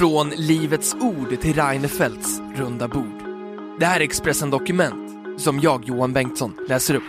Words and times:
Från 0.00 0.30
Livets 0.30 0.94
Ord 0.94 1.40
till 1.40 1.54
Reinefeldts 1.54 2.40
runda 2.56 2.88
bord. 2.88 3.22
Det 3.80 3.86
här 3.86 4.00
är 4.00 4.04
Expressen 4.04 4.50
Dokument 4.50 5.40
som 5.40 5.60
jag, 5.60 5.84
Johan 5.84 6.12
Bengtsson, 6.12 6.54
läser 6.68 6.94
upp. 6.94 7.02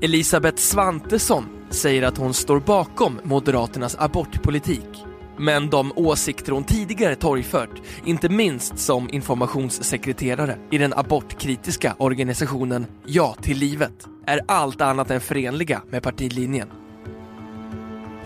Elisabeth 0.00 0.56
Svantesson 0.56 1.44
säger 1.70 2.02
att 2.02 2.18
hon 2.18 2.34
står 2.34 2.60
bakom 2.60 3.20
Moderaternas 3.22 3.96
abortpolitik. 3.98 5.04
Men 5.38 5.70
de 5.70 5.92
åsikter 5.96 6.52
hon 6.52 6.64
tidigare 6.64 7.14
torgfört, 7.16 7.82
inte 8.04 8.28
minst 8.28 8.78
som 8.78 9.10
informationssekreterare 9.10 10.58
i 10.70 10.78
den 10.78 10.92
abortkritiska 10.92 11.94
organisationen 11.98 12.86
Ja 13.06 13.36
till 13.42 13.58
livet, 13.58 14.06
är 14.26 14.40
allt 14.48 14.80
annat 14.80 15.10
än 15.10 15.20
förenliga 15.20 15.82
med 15.90 16.02
partilinjen. 16.02 16.85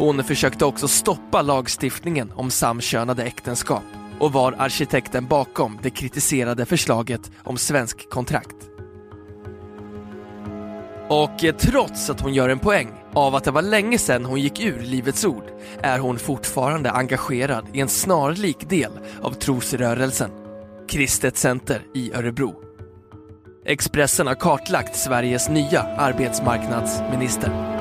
Hon 0.00 0.24
försökte 0.24 0.64
också 0.64 0.88
stoppa 0.88 1.42
lagstiftningen 1.42 2.32
om 2.32 2.50
samkönade 2.50 3.24
äktenskap 3.24 3.82
och 4.18 4.32
var 4.32 4.54
arkitekten 4.58 5.26
bakom 5.26 5.78
det 5.82 5.90
kritiserade 5.90 6.66
förslaget 6.66 7.30
om 7.44 7.56
svensk 7.56 8.10
kontrakt. 8.10 8.56
Och 11.08 11.44
eh, 11.44 11.54
trots 11.56 12.10
att 12.10 12.20
hon 12.20 12.34
gör 12.34 12.48
en 12.48 12.58
poäng 12.58 12.88
av 13.14 13.34
att 13.34 13.44
det 13.44 13.50
var 13.50 13.62
länge 13.62 13.98
sedan 13.98 14.24
hon 14.24 14.40
gick 14.40 14.60
ur 14.60 14.80
Livets 14.80 15.24
Ord 15.24 15.44
är 15.82 15.98
hon 15.98 16.18
fortfarande 16.18 16.90
engagerad 16.90 17.66
i 17.72 17.80
en 17.80 17.88
snarlik 17.88 18.68
del 18.68 18.92
av 19.22 19.32
trosrörelsen, 19.32 20.30
Kristet 20.88 21.36
Center 21.36 21.82
i 21.94 22.12
Örebro. 22.12 22.54
Expressen 23.66 24.26
har 24.26 24.34
kartlagt 24.34 24.96
Sveriges 24.96 25.48
nya 25.48 25.82
arbetsmarknadsminister. 25.82 27.79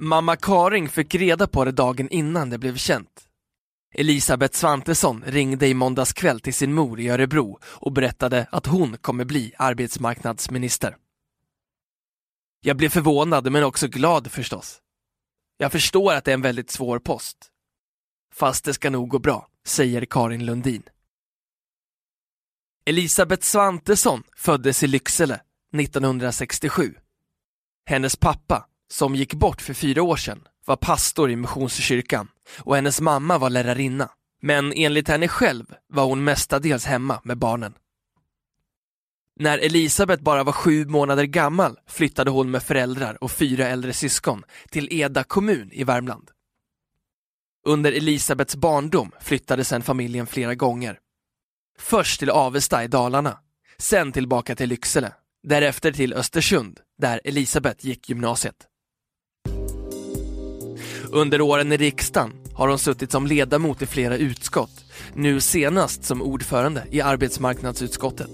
Mamma 0.00 0.36
Karin 0.36 0.88
fick 0.88 1.14
reda 1.14 1.46
på 1.46 1.64
det 1.64 1.72
dagen 1.72 2.08
innan 2.08 2.50
det 2.50 2.58
blev 2.58 2.76
känt. 2.76 3.28
Elisabeth 3.94 4.54
Svantesson 4.54 5.24
ringde 5.26 5.66
i 5.66 5.74
måndags 5.74 6.12
kväll 6.12 6.40
till 6.40 6.54
sin 6.54 6.74
mor 6.74 7.00
i 7.00 7.08
Örebro 7.08 7.60
och 7.64 7.92
berättade 7.92 8.46
att 8.50 8.66
hon 8.66 8.96
kommer 8.96 9.24
bli 9.24 9.52
arbetsmarknadsminister. 9.58 10.96
Jag 12.60 12.76
blev 12.76 12.88
förvånad 12.88 13.52
men 13.52 13.64
också 13.64 13.88
glad 13.88 14.30
förstås. 14.32 14.80
Jag 15.56 15.72
förstår 15.72 16.12
att 16.12 16.24
det 16.24 16.30
är 16.30 16.34
en 16.34 16.42
väldigt 16.42 16.70
svår 16.70 16.98
post. 16.98 17.36
Fast 18.34 18.64
det 18.64 18.74
ska 18.74 18.90
nog 18.90 19.08
gå 19.08 19.18
bra, 19.18 19.48
säger 19.66 20.04
Karin 20.04 20.46
Lundin. 20.46 20.82
Elisabeth 22.86 23.42
Svantesson 23.42 24.22
föddes 24.36 24.82
i 24.82 24.86
Lycksele 24.86 25.40
1967. 25.74 26.94
Hennes 27.86 28.16
pappa, 28.16 28.66
som 28.90 29.14
gick 29.14 29.34
bort 29.34 29.62
för 29.62 29.74
fyra 29.74 30.02
år 30.02 30.16
sedan, 30.16 30.48
var 30.64 30.76
pastor 30.76 31.30
i 31.30 31.36
Missionskyrkan 31.36 32.28
och 32.58 32.74
hennes 32.74 33.00
mamma 33.00 33.38
var 33.38 33.50
lärarinna. 33.50 34.10
Men 34.40 34.72
enligt 34.72 35.08
henne 35.08 35.28
själv 35.28 35.74
var 35.88 36.04
hon 36.04 36.24
mestadels 36.24 36.84
hemma 36.84 37.20
med 37.24 37.38
barnen. 37.38 37.74
När 39.40 39.58
Elisabet 39.58 40.20
bara 40.20 40.44
var 40.44 40.52
sju 40.52 40.86
månader 40.86 41.24
gammal 41.24 41.78
flyttade 41.86 42.30
hon 42.30 42.50
med 42.50 42.62
föräldrar 42.62 43.24
och 43.24 43.30
fyra 43.30 43.66
äldre 43.68 43.92
syskon 43.92 44.42
till 44.70 44.88
Eda 44.90 45.24
kommun 45.24 45.70
i 45.72 45.84
Värmland. 45.84 46.30
Under 47.66 47.92
Elisabets 47.92 48.56
barndom 48.56 49.12
flyttade 49.20 49.64
sedan 49.64 49.82
familjen 49.82 50.26
flera 50.26 50.54
gånger. 50.54 50.98
Först 51.78 52.18
till 52.18 52.30
Avesta 52.30 52.84
i 52.84 52.88
Dalarna, 52.88 53.38
sen 53.78 54.12
tillbaka 54.12 54.56
till 54.56 54.68
Lycksele, 54.68 55.12
därefter 55.42 55.92
till 55.92 56.14
Östersund 56.14 56.80
där 56.98 57.20
Elisabet 57.24 57.84
gick 57.84 58.08
gymnasiet. 58.08 58.66
Under 61.12 61.40
åren 61.40 61.72
i 61.72 61.76
riksdagen 61.76 62.32
har 62.52 62.68
hon 62.68 62.78
suttit 62.78 63.12
som 63.12 63.26
ledamot 63.26 63.82
i 63.82 63.86
flera 63.86 64.16
utskott, 64.16 64.84
nu 65.14 65.40
senast 65.40 66.04
som 66.04 66.22
ordförande 66.22 66.84
i 66.90 67.00
arbetsmarknadsutskottet. 67.00 68.30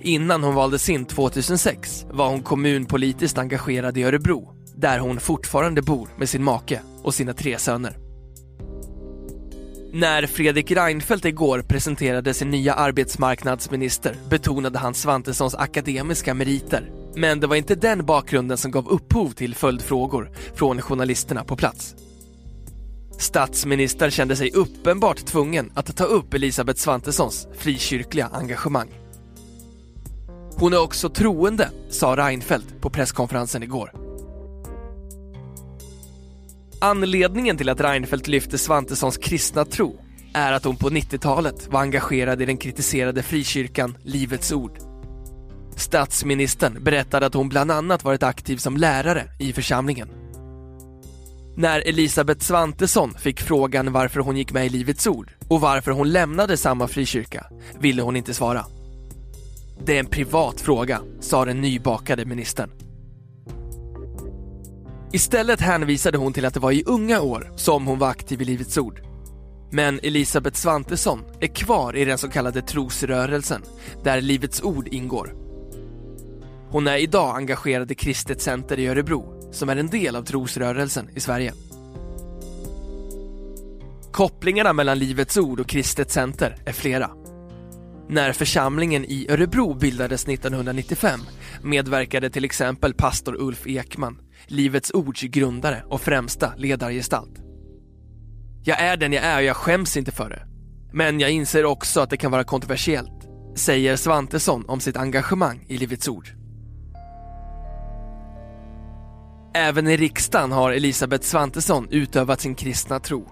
Innan 0.00 0.44
hon 0.44 0.54
valdes 0.54 0.88
in 0.88 1.04
2006 1.04 2.06
var 2.10 2.28
hon 2.28 2.42
kommunpolitiskt 2.42 3.38
engagerad 3.38 3.98
i 3.98 4.02
Örebro, 4.02 4.54
där 4.76 4.98
hon 4.98 5.20
fortfarande 5.20 5.82
bor 5.82 6.08
med 6.18 6.28
sin 6.28 6.44
make 6.44 6.80
och 7.02 7.14
sina 7.14 7.32
tre 7.32 7.58
söner. 7.58 7.96
När 9.92 10.26
Fredrik 10.26 10.70
Reinfeldt 10.70 11.24
igår 11.24 11.62
presenterade 11.62 12.34
sin 12.34 12.50
nya 12.50 12.74
arbetsmarknadsminister 12.74 14.16
betonade 14.30 14.78
han 14.78 14.94
Svantessons 14.94 15.54
akademiska 15.54 16.34
meriter 16.34 16.90
men 17.16 17.40
det 17.40 17.46
var 17.46 17.56
inte 17.56 17.74
den 17.74 18.06
bakgrunden 18.06 18.58
som 18.58 18.70
gav 18.70 18.88
upphov 18.88 19.30
till 19.30 19.54
följdfrågor 19.54 20.30
från 20.54 20.82
journalisterna 20.82 21.44
på 21.44 21.56
plats. 21.56 21.94
Statsministern 23.18 24.10
kände 24.10 24.36
sig 24.36 24.50
uppenbart 24.50 25.16
tvungen 25.16 25.72
att 25.74 25.96
ta 25.96 26.04
upp 26.04 26.34
Elisabeth 26.34 26.80
Svantessons 26.80 27.48
frikyrkliga 27.58 28.26
engagemang. 28.32 28.88
Hon 30.58 30.72
är 30.72 30.82
också 30.82 31.08
troende, 31.08 31.70
sa 31.90 32.16
Reinfeldt 32.16 32.80
på 32.80 32.90
presskonferensen 32.90 33.62
igår. 33.62 33.92
Anledningen 36.80 37.56
till 37.56 37.68
att 37.68 37.80
Reinfeldt 37.80 38.28
lyfte 38.28 38.58
Svantessons 38.58 39.16
kristna 39.16 39.64
tro 39.64 40.00
är 40.34 40.52
att 40.52 40.64
hon 40.64 40.76
på 40.76 40.90
90-talet 40.90 41.68
var 41.68 41.80
engagerad 41.80 42.42
i 42.42 42.46
den 42.46 42.56
kritiserade 42.56 43.22
frikyrkan 43.22 43.96
Livets 44.02 44.52
Ord. 44.52 44.85
Statsministern 45.76 46.84
berättade 46.84 47.26
att 47.26 47.34
hon 47.34 47.48
bland 47.48 47.70
annat 47.70 48.04
varit 48.04 48.22
aktiv 48.22 48.56
som 48.56 48.76
lärare 48.76 49.24
i 49.38 49.52
församlingen. 49.52 50.08
När 51.56 51.80
Elisabeth 51.88 52.40
Svantesson 52.40 53.14
fick 53.14 53.40
frågan 53.40 53.92
varför 53.92 54.20
hon 54.20 54.36
gick 54.36 54.52
med 54.52 54.66
i 54.66 54.68
Livets 54.68 55.06
Ord 55.06 55.30
och 55.48 55.60
varför 55.60 55.90
hon 55.90 56.12
lämnade 56.12 56.56
samma 56.56 56.88
frikyrka 56.88 57.46
ville 57.80 58.02
hon 58.02 58.16
inte 58.16 58.34
svara. 58.34 58.64
Det 59.84 59.96
är 59.96 60.00
en 60.00 60.06
privat 60.06 60.60
fråga, 60.60 61.00
sa 61.20 61.44
den 61.44 61.60
nybakade 61.60 62.24
ministern. 62.24 62.70
Istället 65.12 65.60
hänvisade 65.60 66.18
hon 66.18 66.32
till 66.32 66.44
att 66.44 66.54
det 66.54 66.60
var 66.60 66.72
i 66.72 66.84
unga 66.86 67.20
år 67.20 67.52
som 67.56 67.86
hon 67.86 67.98
var 67.98 68.08
aktiv 68.08 68.42
i 68.42 68.44
Livets 68.44 68.78
Ord. 68.78 69.00
Men 69.72 70.00
Elisabeth 70.02 70.56
Svantesson 70.56 71.24
är 71.40 71.46
kvar 71.46 71.96
i 71.96 72.04
den 72.04 72.18
så 72.18 72.28
kallade 72.28 72.62
trosrörelsen, 72.62 73.62
där 74.04 74.20
Livets 74.20 74.62
Ord 74.62 74.88
ingår. 74.88 75.45
Hon 76.76 76.86
är 76.86 76.96
idag 76.96 77.36
engagerad 77.36 77.90
i 77.90 77.94
Kristet 77.94 78.40
Center 78.40 78.78
i 78.78 78.86
Örebro, 78.86 79.52
som 79.52 79.68
är 79.68 79.76
en 79.76 79.90
del 79.90 80.16
av 80.16 80.22
trosrörelsen 80.22 81.10
i 81.14 81.20
Sverige. 81.20 81.52
Kopplingarna 84.12 84.72
mellan 84.72 84.98
Livets 84.98 85.36
Ord 85.36 85.60
och 85.60 85.68
Kristet 85.68 86.10
Center 86.10 86.56
är 86.66 86.72
flera. 86.72 87.10
När 88.08 88.32
församlingen 88.32 89.04
i 89.04 89.26
Örebro 89.30 89.74
bildades 89.74 90.28
1995 90.28 91.20
medverkade 91.62 92.30
till 92.30 92.44
exempel 92.44 92.94
pastor 92.94 93.36
Ulf 93.40 93.66
Ekman, 93.66 94.20
Livets 94.46 94.90
Ords 94.90 95.22
grundare 95.22 95.82
och 95.88 96.00
främsta 96.00 96.52
ledargestalt. 96.56 97.40
Jag 98.64 98.80
är 98.80 98.96
den 98.96 99.12
jag 99.12 99.24
är 99.24 99.36
och 99.36 99.44
jag 99.44 99.56
skäms 99.56 99.96
inte 99.96 100.12
för 100.12 100.30
det. 100.30 100.42
Men 100.92 101.20
jag 101.20 101.30
inser 101.30 101.64
också 101.64 102.00
att 102.00 102.10
det 102.10 102.16
kan 102.16 102.30
vara 102.30 102.44
kontroversiellt, 102.44 103.28
säger 103.56 103.96
Svantesson 103.96 104.64
om 104.68 104.80
sitt 104.80 104.96
engagemang 104.96 105.64
i 105.68 105.78
Livets 105.78 106.08
Ord. 106.08 106.45
Även 109.58 109.88
i 109.88 109.96
riksdagen 109.96 110.52
har 110.52 110.72
Elisabeth 110.72 111.24
Svantesson 111.24 111.88
utövat 111.90 112.40
sin 112.40 112.54
kristna 112.54 113.00
tro. 113.00 113.28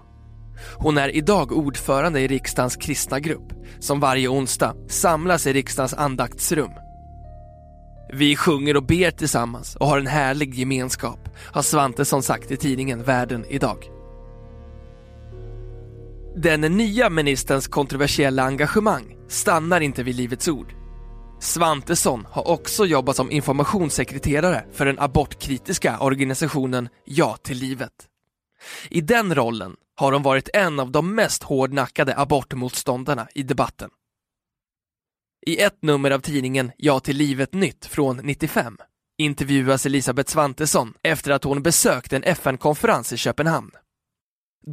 Hon 0.77 0.97
är 0.97 1.15
idag 1.15 1.51
ordförande 1.51 2.21
i 2.21 2.27
riksdagens 2.27 2.75
kristna 2.75 3.19
grupp 3.19 3.53
som 3.79 3.99
varje 3.99 4.27
onsdag 4.27 4.75
samlas 4.87 5.47
i 5.47 5.53
riksdagens 5.53 5.93
andaktsrum. 5.93 6.71
Vi 8.13 8.35
sjunger 8.35 8.77
och 8.77 8.85
ber 8.85 9.11
tillsammans 9.11 9.75
och 9.75 9.87
har 9.87 9.99
en 9.99 10.07
härlig 10.07 10.55
gemenskap, 10.55 11.29
har 11.37 11.61
Svantesson 11.61 12.23
sagt 12.23 12.51
i 12.51 12.57
tidningen 12.57 13.03
Världen 13.03 13.45
idag. 13.49 13.77
Den 16.35 16.61
nya 16.61 17.09
ministerns 17.09 17.67
kontroversiella 17.67 18.43
engagemang 18.43 19.15
stannar 19.27 19.81
inte 19.81 20.03
vid 20.03 20.15
Livets 20.15 20.47
Ord. 20.47 20.73
Svantesson 21.39 22.25
har 22.29 22.47
också 22.47 22.85
jobbat 22.85 23.15
som 23.15 23.31
informationssekreterare 23.31 24.65
för 24.71 24.85
den 24.85 24.99
abortkritiska 24.99 25.99
organisationen 25.99 26.89
Ja 27.05 27.37
till 27.37 27.57
livet. 27.57 27.91
I 28.89 29.01
den 29.01 29.35
rollen 29.35 29.75
har 29.95 30.11
hon 30.11 30.23
varit 30.23 30.49
en 30.53 30.79
av 30.79 30.91
de 30.91 31.15
mest 31.15 31.43
hårdnackade 31.43 32.17
abortmotståndarna 32.17 33.27
i 33.35 33.43
debatten. 33.43 33.89
I 35.45 35.61
ett 35.61 35.77
nummer 35.81 36.11
av 36.11 36.19
tidningen 36.19 36.71
Ja 36.77 36.99
till 36.99 37.17
livet 37.17 37.53
nytt 37.53 37.85
från 37.85 38.17
95 38.17 38.77
intervjuas 39.17 39.85
Elisabeth 39.85 40.31
Svantesson 40.31 40.93
efter 41.03 41.31
att 41.31 41.43
hon 41.43 41.63
besökt 41.63 42.13
en 42.13 42.23
FN-konferens 42.23 43.13
i 43.13 43.17
Köpenhamn. 43.17 43.71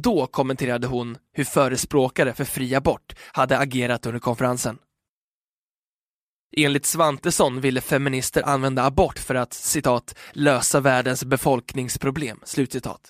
Då 0.03 0.27
kommenterade 0.27 0.87
hon 0.87 1.17
hur 1.33 1.43
förespråkare 1.43 2.33
för 2.33 2.45
fri 2.45 2.75
abort 2.75 3.15
hade 3.31 3.57
agerat 3.57 4.05
under 4.05 4.19
konferensen. 4.19 4.77
Enligt 6.57 6.85
Svantesson 6.85 7.61
ville 7.61 7.81
feminister 7.81 8.43
använda 8.43 8.85
abort 8.85 9.19
för 9.19 9.35
att 9.35 9.53
citat, 9.53 10.15
lösa 10.31 10.79
världens 10.79 11.25
befolkningsproblem. 11.25 12.39
Slutcitat. 12.43 13.01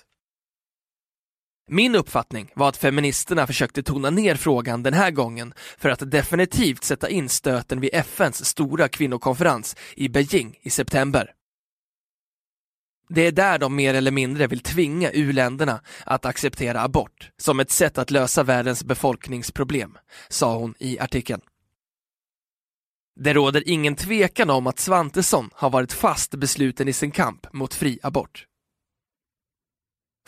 Min 1.70 1.94
uppfattning 1.94 2.50
var 2.54 2.68
att 2.68 2.76
feministerna 2.76 3.46
försökte 3.46 3.82
tona 3.82 4.10
ner 4.10 4.34
frågan 4.34 4.82
den 4.82 4.94
här 4.94 5.10
gången 5.10 5.54
för 5.78 5.88
att 5.88 6.10
definitivt 6.10 6.84
sätta 6.84 7.08
in 7.08 7.28
stöten 7.28 7.80
vid 7.80 7.90
FNs 7.92 8.44
stora 8.44 8.88
kvinnokonferens 8.88 9.76
i 9.96 10.08
Beijing 10.08 10.58
i 10.62 10.70
september. 10.70 11.30
Det 13.08 13.26
är 13.26 13.32
där 13.32 13.58
de 13.58 13.76
mer 13.76 13.94
eller 13.94 14.10
mindre 14.10 14.46
vill 14.46 14.60
tvinga 14.60 15.10
u-länderna 15.10 15.80
att 16.06 16.24
acceptera 16.24 16.82
abort 16.82 17.30
som 17.36 17.60
ett 17.60 17.70
sätt 17.70 17.98
att 17.98 18.10
lösa 18.10 18.42
världens 18.42 18.84
befolkningsproblem, 18.84 19.98
sa 20.28 20.56
hon 20.56 20.74
i 20.78 20.98
artikeln. 20.98 21.40
Det 23.16 23.34
råder 23.34 23.68
ingen 23.68 23.96
tvekan 23.96 24.50
om 24.50 24.66
att 24.66 24.78
Svantesson 24.78 25.50
har 25.52 25.70
varit 25.70 25.92
fast 25.92 26.34
besluten 26.34 26.88
i 26.88 26.92
sin 26.92 27.10
kamp 27.10 27.52
mot 27.52 27.74
fri 27.74 27.98
abort. 28.02 28.46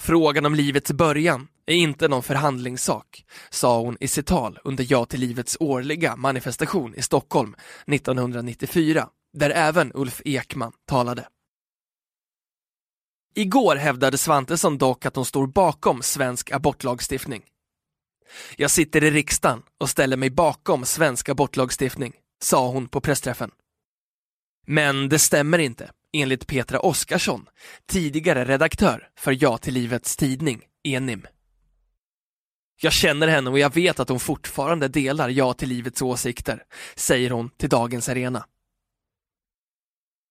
Frågan 0.01 0.47
om 0.47 0.55
livets 0.55 0.93
början 0.93 1.49
är 1.67 1.75
inte 1.75 2.09
någon 2.09 2.23
förhandlingssak, 2.23 3.25
sa 3.51 3.81
hon 3.81 3.97
i 4.01 4.09
sitt 4.09 4.27
tal 4.27 4.59
under 4.65 4.87
Ja 4.89 5.05
till 5.05 5.21
livets 5.21 5.57
årliga 5.61 6.17
manifestation 6.17 6.95
i 6.95 7.03
Stockholm 7.03 7.55
1994, 7.87 9.09
där 9.33 9.51
även 9.51 9.93
Ulf 9.95 10.23
Ekman 10.25 10.73
talade. 10.87 11.29
Igår 13.35 13.77
hävdade 13.77 14.19
Svantesson 14.19 14.79
dock 14.79 15.07
att 15.07 15.17
hon 15.17 15.25
står 15.25 15.47
bakom 15.47 16.03
svensk 16.03 16.51
abortlagstiftning. 16.51 17.43
Jag 18.57 18.71
sitter 18.71 19.05
i 19.05 19.11
riksdagen 19.11 19.63
och 19.81 19.91
ställer 19.91 20.17
mig 20.17 20.31
bakom 20.31 20.85
svensk 20.85 21.29
abortlagstiftning, 21.29 22.13
sa 22.43 22.69
hon 22.69 22.89
på 22.89 23.01
pressträffen. 23.01 23.51
Men 24.67 25.09
det 25.09 25.19
stämmer 25.19 25.59
inte, 25.59 25.91
enligt 26.13 26.47
Petra 26.47 26.81
Oskarsson, 26.81 27.49
tidigare 27.87 28.45
redaktör 28.45 29.09
för 29.19 29.43
Ja 29.43 29.59
till 29.59 29.75
livets 29.75 30.17
tidning, 30.17 30.63
Enim. 30.85 31.27
Jag 32.81 32.93
känner 32.93 33.29
henne 33.29 33.51
och 33.51 33.59
jag 33.59 33.75
vet 33.75 34.01
att 34.01 34.09
hon 34.09 34.21
fortfarande 34.21 34.89
delar 34.89 35.29
Ja 35.29 35.55
till 35.55 35.69
livets 35.69 36.03
åsikter, 36.03 36.65
säger 36.95 37.31
hon 37.31 37.51
till 37.51 37.69
Dagens 37.69 38.09
Arena. 38.09 38.47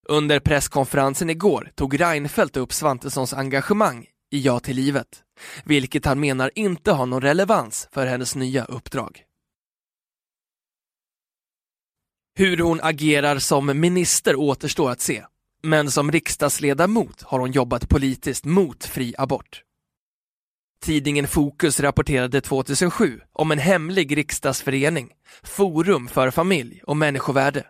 Under 0.08 0.40
presskonferensen 0.40 1.30
igår 1.30 1.72
tog 1.76 2.00
Reinfeldt 2.00 2.58
upp 2.58 2.74
Svantessons 2.74 3.34
engagemang 3.34 4.08
i 4.32 4.40
Ja 4.42 4.60
till 4.60 4.76
livet, 4.76 5.24
vilket 5.64 6.06
han 6.06 6.20
menar 6.20 6.52
inte 6.56 6.92
har 6.92 7.06
någon 7.06 7.22
relevans 7.22 7.90
för 7.92 8.06
hennes 8.06 8.36
nya 8.36 8.66
uppdrag. 8.66 9.24
Hur 12.38 12.58
hon 12.58 12.80
agerar 12.84 13.40
som 13.40 13.80
minister 13.80 14.36
återstår 14.36 14.92
att 14.92 15.02
se, 15.02 15.26
men 15.64 15.92
som 15.92 16.12
riksdagsledamot 16.12 17.22
har 17.22 17.40
hon 17.40 17.52
jobbat 17.52 17.90
politiskt 17.90 18.46
mot 18.46 18.86
fri 18.86 19.16
abort. 19.18 19.62
Tidningen 20.82 21.28
Fokus 21.28 21.80
rapporterade 21.80 22.42
2007 22.42 23.22
om 23.34 23.52
en 23.52 23.60
hemlig 23.60 24.18
riksdagsförening, 24.18 25.10
Forum 25.44 26.08
för 26.08 26.32
familj 26.32 26.82
och 26.84 26.98
människovärde, 26.98 27.66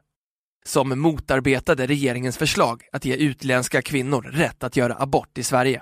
som 0.66 1.00
motarbetade 1.00 1.88
regeringens 1.88 2.38
förslag 2.38 2.84
att 2.92 3.06
ge 3.06 3.16
utländska 3.16 3.82
kvinnor 3.82 4.22
rätt 4.22 4.64
att 4.64 4.78
göra 4.78 4.96
abort 5.00 5.38
i 5.38 5.44
Sverige. 5.44 5.82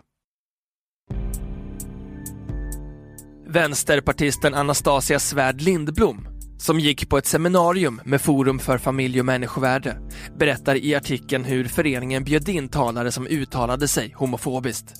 Vänsterpartisten 3.47 4.53
Anastasia 4.53 5.19
Svärd 5.19 5.61
Lindblom, 5.61 6.32
som 6.57 6.79
gick 6.79 7.09
på 7.09 7.17
ett 7.17 7.25
seminarium 7.25 8.01
med 8.05 8.21
Forum 8.21 8.59
för 8.59 8.77
familj 8.77 9.19
och 9.19 9.25
människovärde, 9.25 9.97
berättar 10.39 10.75
i 10.75 10.95
artikeln 10.95 11.43
hur 11.43 11.65
föreningen 11.65 12.23
bjöd 12.23 12.49
in 12.49 12.69
talare 12.69 13.11
som 13.11 13.27
uttalade 13.27 13.87
sig 13.87 14.13
homofobiskt. 14.15 14.93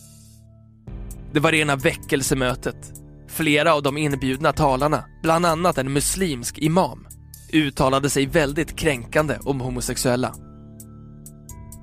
Det 1.34 1.40
var 1.40 1.52
rena 1.52 1.76
väckelsemötet. 1.76 2.94
Flera 3.28 3.74
av 3.74 3.84
de 3.84 3.98
inbjudna 3.98 4.54
talarna, 4.54 5.04
bland 5.22 5.46
annat 5.46 5.78
en 5.78 5.94
muslimsk 5.94 6.58
imam, 6.58 7.08
uttalade 7.54 8.10
sig 8.10 8.26
väldigt 8.26 8.80
kränkande 8.80 9.38
om 9.44 9.62
homosexuella. 9.62 10.36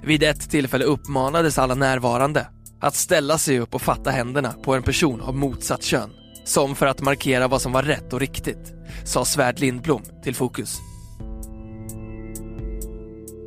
Vid 0.04 0.22
ett 0.22 0.50
tillfälle 0.50 0.84
uppmanades 0.84 1.58
alla 1.58 1.74
närvarande 1.74 2.46
att 2.80 2.94
ställa 2.94 3.38
sig 3.38 3.60
upp 3.60 3.74
och 3.74 3.82
fatta 3.82 4.10
händerna 4.10 4.52
på 4.52 4.74
en 4.74 4.82
person 4.82 5.20
av 5.20 5.36
motsatt 5.36 5.82
kön, 5.82 6.10
som 6.50 6.76
för 6.76 6.86
att 6.86 7.00
markera 7.00 7.48
vad 7.48 7.62
som 7.62 7.72
var 7.72 7.82
rätt 7.82 8.12
och 8.12 8.20
riktigt, 8.20 8.72
sa 9.04 9.24
Svärd 9.24 9.60
Lindblom 9.60 10.02
till 10.24 10.34
Fokus. 10.34 10.78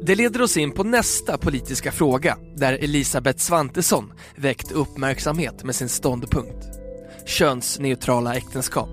Det 0.01 0.15
leder 0.15 0.41
oss 0.41 0.57
in 0.57 0.71
på 0.71 0.83
nästa 0.83 1.37
politiska 1.37 1.91
fråga 1.91 2.37
där 2.55 2.73
Elisabeth 2.73 3.39
Svantesson 3.39 4.13
väckt 4.35 4.71
uppmärksamhet 4.71 5.63
med 5.63 5.75
sin 5.75 5.89
ståndpunkt. 5.89 6.65
Könsneutrala 7.25 8.35
äktenskap. 8.35 8.89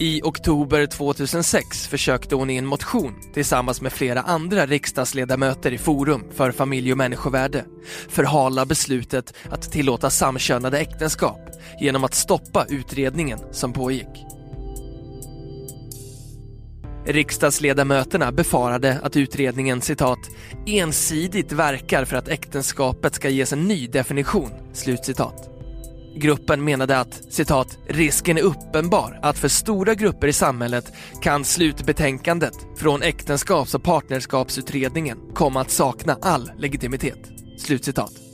I 0.00 0.22
oktober 0.22 0.86
2006 0.86 1.88
försökte 1.88 2.34
hon 2.34 2.50
i 2.50 2.56
en 2.56 2.66
motion 2.66 3.14
tillsammans 3.34 3.80
med 3.80 3.92
flera 3.92 4.20
andra 4.20 4.66
riksdagsledamöter 4.66 5.72
i 5.72 5.78
Forum 5.78 6.24
för 6.34 6.52
familj 6.52 6.92
och 6.92 6.98
människovärde 6.98 7.64
förhala 8.08 8.66
beslutet 8.66 9.34
att 9.50 9.72
tillåta 9.72 10.10
samkönade 10.10 10.78
äktenskap 10.78 11.49
genom 11.80 12.04
att 12.04 12.14
stoppa 12.14 12.66
utredningen 12.68 13.38
som 13.50 13.72
pågick. 13.72 14.26
Riksdagsledamöterna 17.06 18.32
befarade 18.32 18.98
att 19.02 19.16
utredningen 19.16 19.80
citat 19.80 20.18
ensidigt 20.66 21.52
verkar 21.52 22.04
för 22.04 22.16
att 22.16 22.28
äktenskapet 22.28 23.14
ska 23.14 23.28
ges 23.28 23.52
en 23.52 23.68
ny 23.68 23.86
definition. 23.86 24.50
Slutcitat. 24.72 25.50
Gruppen 26.16 26.64
menade 26.64 26.98
att 26.98 27.22
citat 27.32 27.78
risken 27.88 28.38
är 28.38 28.42
uppenbar 28.42 29.18
att 29.22 29.38
för 29.38 29.48
stora 29.48 29.94
grupper 29.94 30.28
i 30.28 30.32
samhället 30.32 30.92
kan 31.22 31.44
slutbetänkandet 31.44 32.54
från 32.76 33.02
äktenskaps 33.02 33.74
och 33.74 33.82
partnerskapsutredningen 33.82 35.18
komma 35.34 35.60
att 35.60 35.70
sakna 35.70 36.18
all 36.22 36.50
legitimitet. 36.58 37.30
Slutcitat. 37.58 38.29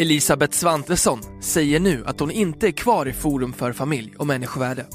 Elisabeth 0.00 0.52
Svantesson 0.52 1.20
säger 1.40 1.80
nu 1.80 2.04
att 2.06 2.20
hon 2.20 2.30
inte 2.30 2.66
är 2.66 2.72
kvar 2.72 3.08
i 3.08 3.12
Forum 3.12 3.52
för 3.52 3.72
familj 3.72 4.14
och 4.18 4.26
människovärde. 4.26 4.86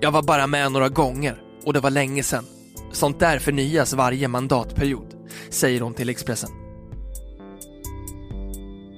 Jag 0.00 0.10
var 0.10 0.22
bara 0.22 0.46
med 0.46 0.72
några 0.72 0.88
gånger 0.88 1.42
och 1.64 1.72
det 1.72 1.80
var 1.80 1.90
länge 1.90 2.22
sedan. 2.22 2.44
Sånt 2.92 3.20
där 3.20 3.38
förnyas 3.38 3.92
varje 3.92 4.28
mandatperiod, 4.28 5.14
säger 5.50 5.80
hon 5.80 5.94
till 5.94 6.08
Expressen. 6.08 6.50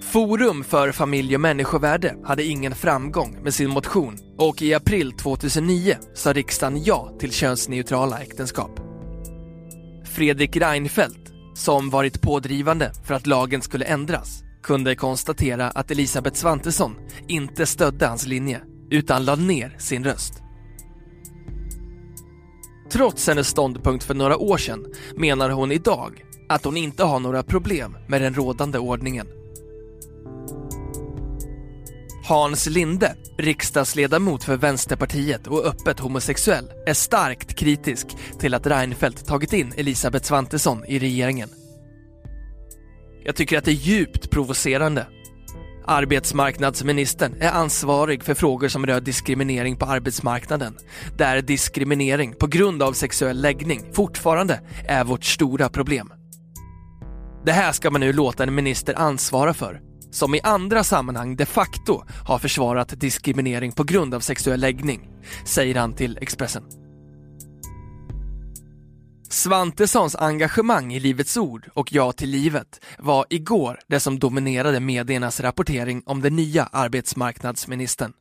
Forum 0.03 0.65
för 0.65 0.93
familj 0.93 1.35
och 1.35 1.41
människovärde 1.41 2.15
hade 2.25 2.45
ingen 2.45 2.75
framgång 2.75 3.39
med 3.43 3.55
sin 3.55 3.71
motion 3.71 4.19
och 4.37 4.63
i 4.63 4.75
april 4.75 5.13
2009 5.13 5.97
sa 6.15 6.33
riksdagen 6.33 6.85
ja 6.85 7.17
till 7.19 7.33
könsneutrala 7.33 8.19
äktenskap. 8.19 8.81
Fredrik 10.05 10.57
Reinfeldt, 10.57 11.33
som 11.55 11.91
varit 11.91 12.21
pådrivande 12.21 12.93
för 13.07 13.15
att 13.15 13.27
lagen 13.27 13.63
skulle 13.63 13.85
ändras, 13.85 14.43
kunde 14.63 14.95
konstatera 14.95 15.71
att 15.71 15.91
Elisabeth 15.91 16.37
Svantesson 16.37 16.97
inte 17.29 17.67
stödde 17.67 18.07
hans 18.07 18.27
linje 18.27 18.61
utan 18.91 19.25
lade 19.25 19.43
ner 19.43 19.77
sin 19.79 20.05
röst. 20.05 20.43
Trots 22.91 23.27
hennes 23.27 23.49
ståndpunkt 23.49 24.05
för 24.05 24.15
några 24.15 24.37
år 24.37 24.59
sedan 24.59 24.87
menar 25.17 25.51
hon 25.51 25.73
idag 25.73 26.25
att 26.49 26.65
hon 26.65 26.77
inte 26.77 27.05
har 27.05 27.21
några 27.21 27.43
problem 27.43 27.97
med 28.09 28.23
den 28.23 28.35
rådande 28.35 28.79
ordningen. 28.79 29.27
Hans 32.29 32.67
Linde, 32.67 33.17
riksdagsledamot 33.39 34.45
för 34.45 34.57
Vänsterpartiet 34.57 35.47
och 35.47 35.65
öppet 35.65 36.01
homosexuell, 36.01 36.71
är 36.87 36.95
starkt 36.95 37.55
kritisk 37.55 38.07
till 38.39 38.55
att 38.55 38.67
Reinfeldt 38.67 39.27
tagit 39.27 39.53
in 39.53 39.73
Elisabeth 39.77 40.27
Svantesson 40.27 40.85
i 40.85 40.99
regeringen. 40.99 41.49
Jag 43.29 43.37
tycker 43.37 43.59
att 43.59 43.65
det 43.65 43.71
är 43.71 43.73
djupt 43.73 44.31
provocerande. 44.31 45.07
Arbetsmarknadsministern 45.87 47.35
är 47.41 47.51
ansvarig 47.51 48.25
för 48.25 48.35
frågor 48.35 48.69
som 48.69 48.87
rör 48.87 49.01
diskriminering 49.01 49.77
på 49.77 49.87
arbetsmarknaden, 49.87 50.77
där 51.17 51.43
diskriminering 51.43 52.35
på 52.35 52.47
grund 52.47 52.83
av 52.83 52.93
sexuell 52.93 53.41
läggning 53.41 53.83
fortfarande 53.93 54.61
är 54.87 55.05
vårt 55.05 55.25
stora 55.25 55.69
problem. 55.69 56.13
Det 57.45 57.53
här 57.53 57.73
ska 57.73 57.91
man 57.91 58.01
nu 58.01 58.13
låta 58.13 58.43
en 58.43 58.55
minister 58.55 58.99
ansvara 58.99 59.55
för, 59.55 59.81
som 60.11 60.35
i 60.35 60.41
andra 60.43 60.85
sammanhang 60.85 61.37
de 61.37 61.47
facto 61.47 62.03
har 62.27 62.39
försvarat 62.39 63.01
diskriminering 63.01 63.73
på 63.73 63.85
grund 63.85 64.15
av 64.15 64.21
sexuell 64.21 64.61
läggning, 64.61 65.09
säger 65.45 65.75
han 65.75 65.93
till 65.93 66.19
Expressen. 66.21 66.63
Svantessons 69.31 70.17
engagemang 70.17 70.95
i 70.95 71.01
Livets 71.01 71.37
Ord 71.37 71.71
och 71.75 71.93
Ja 71.93 72.13
till 72.13 72.31
livet 72.31 72.85
var 72.99 73.27
igår 73.31 73.81
det 73.87 74.01
som 74.01 74.19
dominerade 74.19 74.81
mediernas 74.81 75.41
rapportering 75.41 76.03
om 76.07 76.21
den 76.21 76.37
nya 76.37 76.65
arbetsmarknadsministern. 76.65 78.13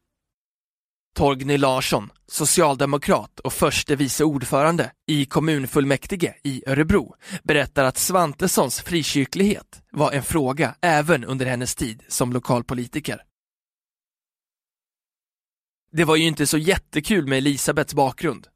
Torgny 1.16 1.58
Larsson, 1.58 2.10
socialdemokrat 2.28 3.40
och 3.40 3.54
förste 3.54 3.96
vice 3.96 4.24
ordförande 4.24 4.92
i 5.08 5.26
kommunfullmäktige 5.26 6.34
i 6.44 6.64
Örebro, 6.68 7.16
berättar 7.44 7.84
att 7.84 7.98
Svantessons 7.98 8.82
frikyrklighet 8.82 9.82
var 9.92 10.12
en 10.12 10.24
fråga 10.24 10.76
även 10.82 11.24
under 11.26 11.46
hennes 11.46 11.76
tid 11.76 12.04
som 12.08 12.34
lokalpolitiker. 12.34 13.22
Det 15.92 16.04
var 16.04 16.16
ju 16.16 16.24
inte 16.24 16.48
så 16.48 16.58
jättekul 16.58 17.28
med 17.28 17.38
Elisabeths 17.38 17.94
bakgrund. 17.94 18.48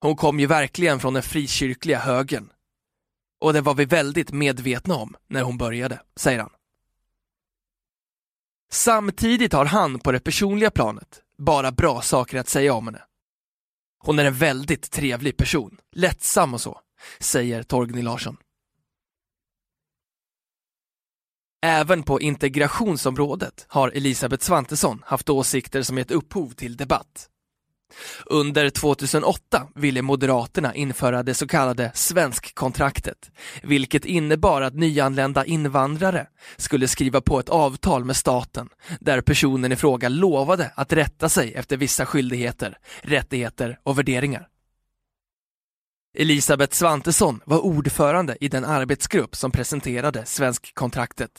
Hon 0.00 0.16
kom 0.16 0.40
ju 0.40 0.46
verkligen 0.46 1.00
från 1.00 1.14
den 1.14 1.22
frikyrkliga 1.22 1.98
högen. 1.98 2.52
Och 3.40 3.52
det 3.52 3.60
var 3.60 3.74
vi 3.74 3.84
väldigt 3.84 4.32
medvetna 4.32 4.94
om 4.94 5.16
när 5.26 5.42
hon 5.42 5.58
började, 5.58 6.02
säger 6.16 6.38
han. 6.38 6.50
Samtidigt 8.70 9.52
har 9.52 9.64
han 9.64 9.98
på 9.98 10.12
det 10.12 10.20
personliga 10.20 10.70
planet 10.70 11.22
bara 11.38 11.72
bra 11.72 12.02
saker 12.02 12.38
att 12.38 12.48
säga 12.48 12.74
om 12.74 12.86
henne. 12.86 13.02
Hon 13.98 14.18
är 14.18 14.24
en 14.24 14.34
väldigt 14.34 14.90
trevlig 14.90 15.36
person, 15.36 15.78
lättsam 15.92 16.54
och 16.54 16.60
så, 16.60 16.80
säger 17.20 17.62
Torgny 17.62 18.02
Larsson. 18.02 18.36
Även 21.62 22.02
på 22.02 22.20
integrationsområdet 22.20 23.66
har 23.68 23.88
Elisabeth 23.88 24.44
Svantesson 24.44 25.02
haft 25.06 25.28
åsikter 25.28 25.82
som 25.82 25.98
gett 25.98 26.10
upphov 26.10 26.50
till 26.50 26.76
debatt. 26.76 27.30
Under 28.26 28.70
2008 28.70 29.68
ville 29.74 30.02
Moderaterna 30.02 30.74
införa 30.74 31.22
det 31.22 31.34
så 31.34 31.46
kallade 31.46 31.90
svenskkontraktet, 31.94 33.30
vilket 33.62 34.04
innebar 34.04 34.62
att 34.62 34.74
nyanlända 34.74 35.44
invandrare 35.44 36.26
skulle 36.56 36.88
skriva 36.88 37.20
på 37.20 37.40
ett 37.40 37.48
avtal 37.48 38.04
med 38.04 38.16
staten 38.16 38.68
där 39.00 39.20
personen 39.20 39.72
i 39.72 39.76
fråga 39.76 40.08
lovade 40.08 40.72
att 40.74 40.92
rätta 40.92 41.28
sig 41.28 41.54
efter 41.54 41.76
vissa 41.76 42.06
skyldigheter, 42.06 42.78
rättigheter 43.02 43.78
och 43.82 43.98
värderingar. 43.98 44.48
Elisabeth 46.14 46.74
Svantesson 46.74 47.40
var 47.44 47.58
ordförande 47.58 48.36
i 48.40 48.48
den 48.48 48.64
arbetsgrupp 48.64 49.36
som 49.36 49.50
presenterade 49.50 50.24
svenskkontraktet. 50.24 51.30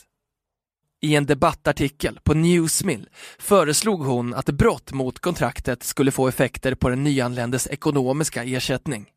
I 1.02 1.14
en 1.14 1.26
debattartikel 1.26 2.20
på 2.22 2.34
Newsmill 2.34 3.08
föreslog 3.38 4.04
hon 4.04 4.34
att 4.34 4.46
brott 4.46 4.92
mot 4.92 5.18
kontraktet 5.18 5.82
skulle 5.82 6.10
få 6.10 6.28
effekter 6.28 6.74
på 6.74 6.88
den 6.88 7.04
nyanländes 7.04 7.66
ekonomiska 7.66 8.44
ersättning. 8.44 9.10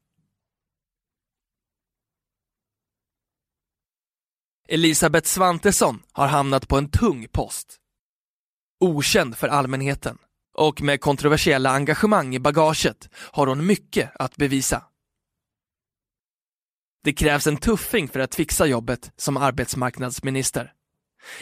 Elisabeth 4.68 5.28
Svantesson 5.28 6.04
har 6.12 6.28
hamnat 6.28 6.68
på 6.68 6.78
en 6.78 6.90
tung 6.90 7.28
post. 7.32 7.78
Okänd 8.80 9.38
för 9.38 9.48
allmänheten 9.48 10.18
och 10.54 10.82
med 10.82 11.02
kontroversiella 11.02 11.70
engagemang 11.70 12.36
i 12.36 12.40
bagaget 12.40 13.10
har 13.14 13.48
hon 13.48 13.66
mycket 13.66 14.12
att 14.16 14.36
bevisa. 14.36 14.84
Det 17.04 17.14
krävs 17.14 17.48
en 17.48 17.58
tuffing 17.58 18.08
för 18.08 18.20
att 18.20 18.36
fixa 18.36 18.66
jobbet 18.66 19.12
som 19.16 19.38
arbetsmarknadsminister. 19.38 20.74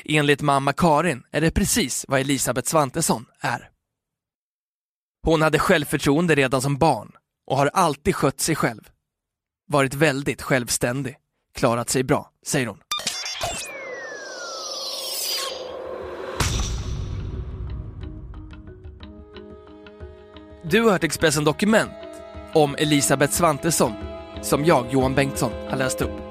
Enligt 0.05 0.41
mamma 0.41 0.73
Karin 0.73 1.23
är 1.31 1.41
det 1.41 1.51
precis 1.51 2.05
vad 2.07 2.19
Elisabeth 2.19 2.69
Svantesson 2.69 3.25
är. 3.39 3.69
Hon 5.23 5.41
hade 5.41 5.59
självförtroende 5.59 6.35
redan 6.35 6.61
som 6.61 6.77
barn 6.77 7.11
och 7.47 7.57
har 7.57 7.67
alltid 7.73 8.15
skött 8.15 8.39
sig 8.39 8.55
själv. 8.55 8.81
Varit 9.67 9.93
väldigt 9.93 10.41
självständig, 10.41 11.15
klarat 11.55 11.89
sig 11.89 12.03
bra, 12.03 12.31
säger 12.45 12.67
hon. 12.67 12.77
Du 20.63 20.81
har 20.81 20.91
hört 20.91 21.03
Expressen 21.03 21.43
Dokument 21.43 21.91
om 22.53 22.75
Elisabeth 22.75 23.33
Svantesson 23.33 23.93
som 24.41 24.65
jag, 24.65 24.93
Johan 24.93 25.15
Bengtsson, 25.15 25.51
har 25.69 25.77
läst 25.77 26.01
upp. 26.01 26.30